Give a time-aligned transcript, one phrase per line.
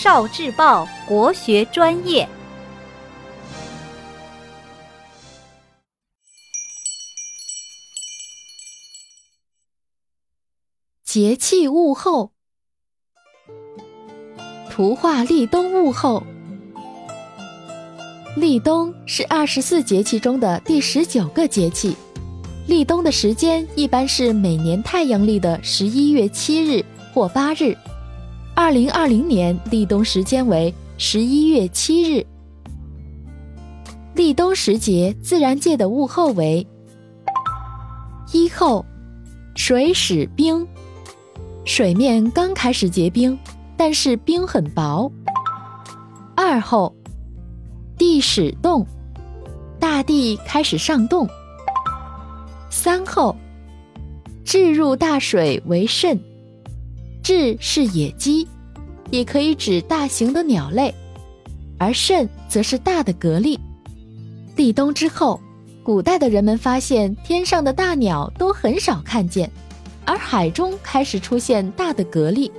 [0.00, 2.28] 少智报国学专业。
[11.04, 12.30] 节气物候，
[14.70, 16.22] 图画立冬物候。
[18.36, 21.96] 立冬是二十四节气中的第十九个节气，
[22.68, 27.76] 立冬的时间一般是每年太阳历的十一月七日或八日。
[28.60, 32.26] 二零二零年立冬时间为十一月七日。
[34.16, 36.66] 立冬时节，自然界的物候为：
[38.32, 38.84] 一候，
[39.54, 40.66] 水始冰。
[41.64, 43.38] 水面刚开始结冰，
[43.76, 45.08] 但是冰很薄。
[46.34, 46.92] 二后，
[47.96, 48.84] 地始冻，
[49.78, 51.28] 大地开始上冻。
[52.70, 53.36] 三后，
[54.44, 56.20] 置入大水为肾，
[57.22, 58.48] 雉是野鸡，
[59.10, 60.94] 也可以指大型的鸟类，
[61.78, 63.58] 而肾则是大的蛤蜊。
[64.56, 65.40] 立冬之后，
[65.82, 69.50] 古代的人们发现天上的大鸟都很少看见。
[70.04, 72.50] 而海中开始出现大的蛤蜊，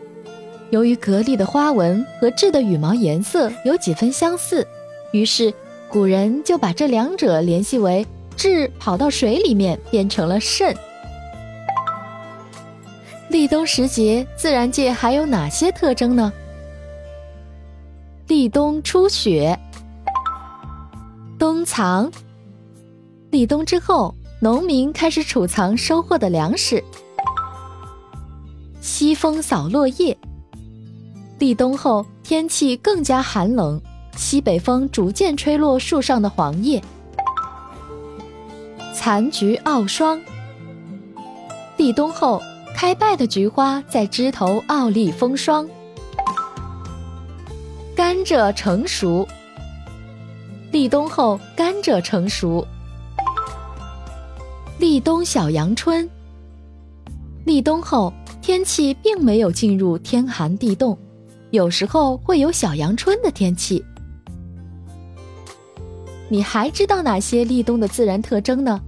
[0.69, 4.67] 由于蛤蜊的花纹和雉的羽毛颜色有几分相似，
[5.11, 5.51] 于是
[5.89, 8.05] 古人就把这两者联系为
[8.37, 10.75] 雉跑到水里面变成了肾。
[13.29, 16.33] 立冬时节，自然界还有哪些特征呢？
[18.27, 19.57] 立冬初雪，
[21.37, 22.11] 冬藏。
[23.29, 26.83] 立冬之后，农民开始储藏收获的粮食。
[28.81, 30.17] 西风扫落叶。
[31.37, 33.79] 立冬后天气更加寒冷，
[34.17, 36.81] 西北风逐渐吹落树上的黄叶。
[38.91, 40.19] 残菊傲霜。
[41.77, 42.41] 立冬后
[42.81, 45.67] 开败的菊花在枝头傲立风霜。
[47.93, 49.27] 甘蔗成熟。
[50.71, 52.65] 立冬后甘蔗成熟。
[54.77, 56.09] 立冬小阳春。
[57.43, 58.13] 立冬后。
[58.41, 60.97] 天气并没有进入天寒地冻，
[61.51, 63.83] 有时候会有小阳春的天气。
[66.29, 68.81] 你还知道哪些立冬的自然特征呢？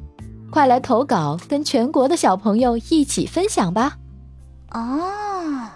[0.52, 3.98] 快来投稿，跟全国的小朋友一起分享吧！
[4.72, 5.70] 哦，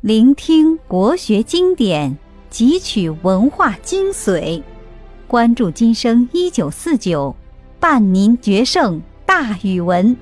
[0.00, 2.16] 聆听国学经典，
[2.48, 4.62] 汲取文化精髓，
[5.26, 7.34] 关注今生一九四九。
[7.80, 10.16] 伴您决胜大语文。